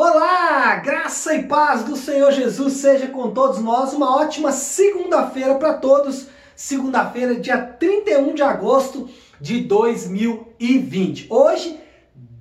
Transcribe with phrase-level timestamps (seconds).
[0.00, 3.92] Olá, graça e paz do Senhor Jesus seja com todos nós.
[3.92, 6.28] Uma ótima segunda-feira para todos.
[6.54, 11.26] Segunda-feira, dia 31 de agosto de 2020.
[11.28, 11.80] Hoje,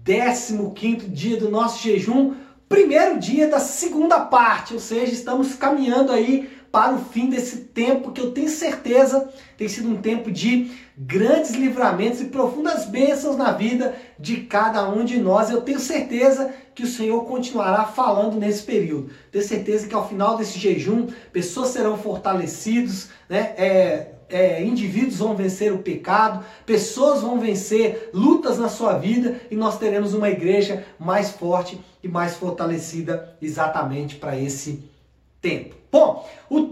[0.06, 2.36] 15 dia do nosso jejum,
[2.70, 8.12] primeiro dia da segunda parte, ou seja, estamos caminhando aí para o fim desse tempo
[8.12, 13.52] que eu tenho certeza tem sido um tempo de grandes livramentos e profundas bênçãos na
[13.52, 15.50] vida de cada um de nós.
[15.50, 19.10] Eu tenho certeza que o Senhor continuará falando nesse período.
[19.32, 23.56] Tenho certeza que ao final desse jejum, pessoas serão fortalecidos, né?
[23.58, 29.56] É, é, indivíduos vão vencer o pecado, pessoas vão vencer lutas na sua vida e
[29.56, 34.88] nós teremos uma igreja mais forte e mais fortalecida exatamente para esse
[35.42, 35.76] tempo.
[35.92, 36.67] Bom, o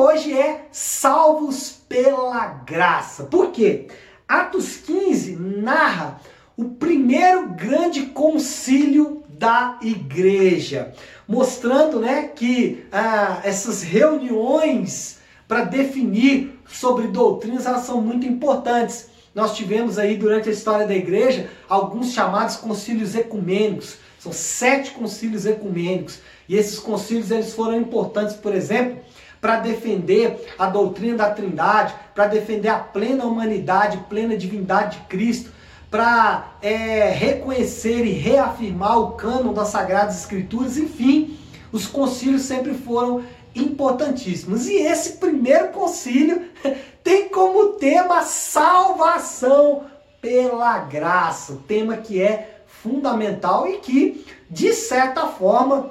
[0.00, 3.24] hoje é salvos pela graça.
[3.24, 3.88] Por quê?
[4.26, 6.20] Atos 15 narra
[6.56, 10.94] o primeiro grande concílio da igreja,
[11.26, 19.08] mostrando né, que ah, essas reuniões para definir sobre doutrinas elas são muito importantes.
[19.34, 23.96] Nós tivemos aí durante a história da igreja alguns chamados concílios ecumênicos.
[24.18, 26.20] São sete concílios ecumênicos.
[26.48, 28.98] E esses concílios eles foram importantes, por exemplo,
[29.40, 35.50] para defender a doutrina da Trindade, para defender a plena humanidade, plena divindade de Cristo,
[35.90, 41.38] para é, reconhecer e reafirmar o cânon das Sagradas Escrituras, enfim,
[41.72, 43.24] os concílios sempre foram
[43.54, 44.68] importantíssimos.
[44.68, 46.42] E esse primeiro concílio
[47.02, 49.84] tem como tema salvação
[50.20, 55.90] pela graça, tema que é fundamental e que, de certa forma,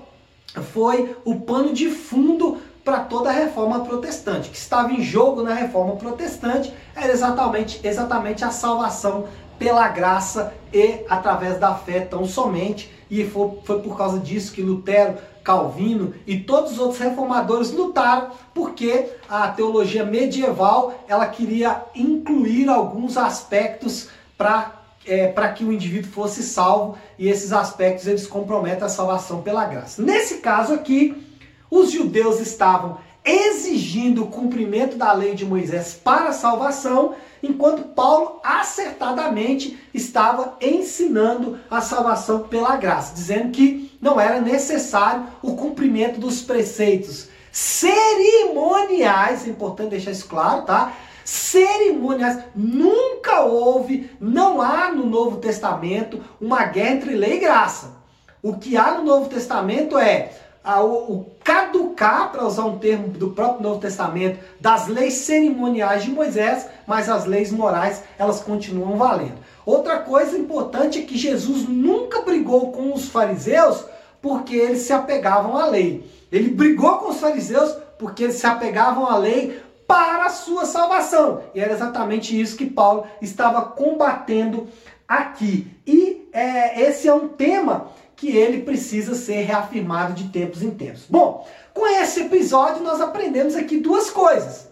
[0.73, 4.49] foi o pano de fundo para toda a reforma protestante.
[4.49, 9.27] que estava em jogo na reforma protestante era exatamente, exatamente a salvação
[9.59, 12.91] pela graça e através da fé tão somente.
[13.07, 18.31] E foi, foi por causa disso que Lutero, Calvino e todos os outros reformadores lutaram,
[18.55, 26.11] porque a teologia medieval ela queria incluir alguns aspectos para é, para que o indivíduo
[26.11, 30.01] fosse salvo e esses aspectos eles comprometem a salvação pela graça.
[30.03, 31.28] Nesse caso aqui,
[31.69, 38.40] os judeus estavam exigindo o cumprimento da lei de Moisés para a salvação, enquanto Paulo
[38.44, 46.41] acertadamente estava ensinando a salvação pela graça, dizendo que não era necessário o cumprimento dos
[46.41, 50.94] preceitos cerimoniais, é importante deixar isso claro, tá?
[51.29, 52.40] cerimoniais.
[52.56, 58.00] Nunca houve, não há no Novo Testamento uma guerra entre lei e graça.
[58.41, 60.31] O que há no Novo Testamento é
[60.64, 66.12] o, o caducar, para usar um termo do próprio Novo Testamento, das leis cerimoniais de
[66.12, 69.38] Moisés, mas as leis morais elas continuam valendo.
[69.66, 73.86] Outra coisa importante é que Jesus nunca brigou com os fariseus
[74.22, 76.09] porque eles se apegavam à lei.
[76.31, 81.41] Ele brigou com os fariseus porque eles se apegavam à lei para a sua salvação.
[81.53, 84.68] E era exatamente isso que Paulo estava combatendo
[85.08, 85.68] aqui.
[85.86, 87.88] E é, esse é um tema
[88.19, 91.06] que ele precisa ser reafirmado de tempos em tempos.
[91.09, 94.68] Bom, com esse episódio nós aprendemos aqui duas coisas.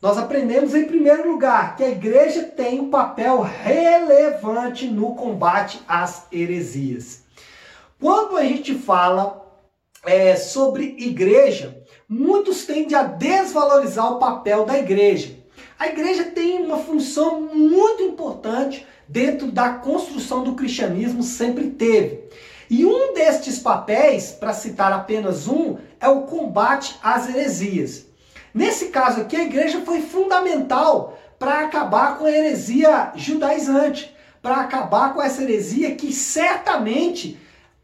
[0.00, 6.28] Nós aprendemos em primeiro lugar que a igreja tem um papel relevante no combate às
[6.30, 7.24] heresias.
[8.00, 9.44] Quando a gente fala
[10.04, 15.36] é, sobre igreja, muitos tendem a desvalorizar o papel da igreja.
[15.76, 22.28] A igreja tem uma função muito importante dentro da construção do cristianismo, sempre teve.
[22.70, 28.06] E um destes papéis, para citar apenas um, é o combate às heresias.
[28.52, 35.14] Nesse caso aqui, a igreja foi fundamental para acabar com a heresia judaizante, para acabar
[35.14, 37.38] com essa heresia que certamente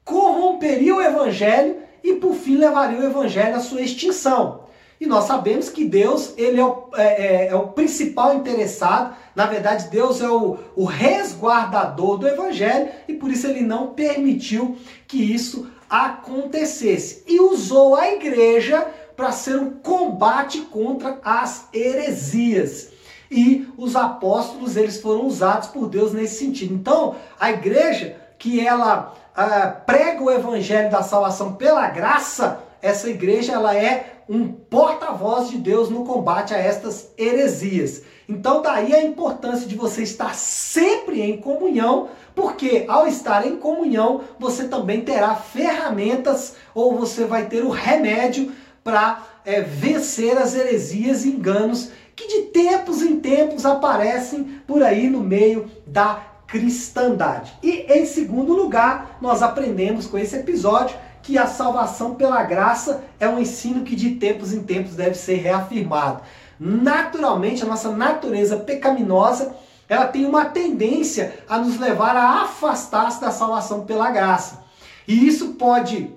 [0.05, 4.65] corromperia o evangelho e por fim levaria o evangelho à sua extinção.
[5.00, 9.47] E nós sabemos que Deus ele é o, é, é, é o principal interessado, na
[9.47, 14.77] verdade, Deus é o, o resguardador do evangelho e por isso ele não permitiu
[15.09, 17.24] que isso acontecesse.
[17.27, 18.86] E usou a igreja
[19.16, 22.91] para ser um combate contra as heresias.
[23.30, 26.74] E os apóstolos eles foram usados por Deus nesse sentido.
[26.74, 33.54] Então, a igreja que ela uh, prega o evangelho da salvação pela graça, essa igreja
[33.54, 38.03] ela é um porta-voz de Deus no combate a estas heresias.
[38.28, 44.21] Então daí a importância de você estar sempre em comunhão, porque ao estar em comunhão,
[44.39, 48.53] você também terá ferramentas ou você vai ter o remédio
[48.83, 55.09] para é, vencer as heresias e enganos que de tempos em tempos aparecem por aí
[55.09, 57.54] no meio da cristandade.
[57.63, 63.26] E em segundo lugar, nós aprendemos com esse episódio que a salvação pela graça é
[63.26, 66.21] um ensino que de tempos em tempos deve ser reafirmado.
[66.60, 69.56] Naturalmente, a nossa natureza pecaminosa,
[69.88, 74.62] ela tem uma tendência a nos levar a afastar-se da salvação pela graça.
[75.09, 76.15] E isso pode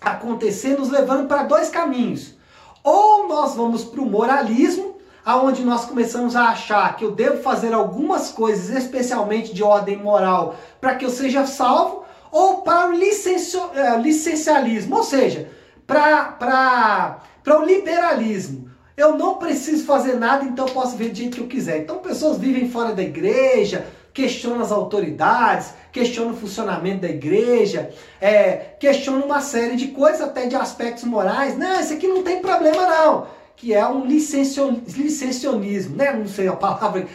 [0.00, 2.34] acontecer nos levando para dois caminhos.
[2.82, 7.74] Ou nós vamos para o moralismo, aonde nós começamos a achar que eu devo fazer
[7.74, 12.05] algumas coisas, especialmente de ordem moral, para que eu seja salvo,
[12.36, 15.48] ou para o é, licencialismo, ou seja,
[15.86, 17.18] para
[17.48, 18.68] o liberalismo.
[18.94, 21.78] Eu não preciso fazer nada, então eu posso ver do jeito que eu quiser.
[21.78, 27.90] Então pessoas vivem fora da igreja, questionam as autoridades, questionam o funcionamento da igreja,
[28.20, 31.56] é, questionam uma série de coisas, até de aspectos morais.
[31.56, 33.28] Não, isso aqui não tem problema não.
[33.56, 36.12] Que é um licencionismo, né?
[36.12, 37.06] Não sei a palavra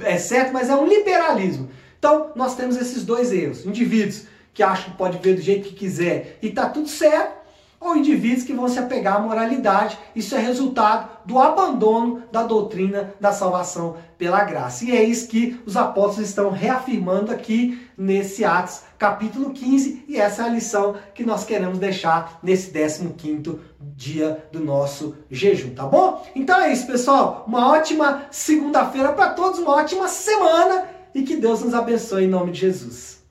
[0.00, 1.68] é certa, mas é um liberalismo.
[1.98, 3.66] Então, nós temos esses dois erros.
[3.66, 7.42] Indivíduos que acham que pode ver do jeito que quiser e tá tudo certo,
[7.84, 9.98] ou indivíduos que vão se apegar à moralidade.
[10.14, 14.84] Isso é resultado do abandono da doutrina da salvação pela graça.
[14.84, 20.42] E é isso que os apóstolos estão reafirmando aqui nesse Atos capítulo 15, e essa
[20.42, 26.24] é a lição que nós queremos deixar nesse 15º dia do nosso jejum, tá bom?
[26.36, 27.44] Então é isso, pessoal.
[27.48, 32.52] Uma ótima segunda-feira para todos, uma ótima semana e que Deus nos abençoe em nome
[32.52, 33.21] de Jesus.